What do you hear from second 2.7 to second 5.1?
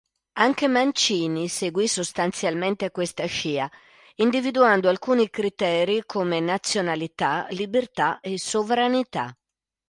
questa scia individuando